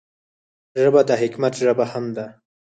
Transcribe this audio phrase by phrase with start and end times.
[0.81, 2.25] ژبه د حکمت ژبه هم ده